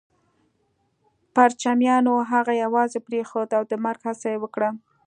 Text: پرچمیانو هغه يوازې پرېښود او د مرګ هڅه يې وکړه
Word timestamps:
پرچمیانو 1.35 2.15
هغه 2.31 2.53
يوازې 2.65 2.99
پرېښود 3.07 3.49
او 3.57 3.63
د 3.71 3.73
مرګ 3.85 3.99
هڅه 4.07 4.27
يې 4.33 4.37
وکړه 4.43 4.69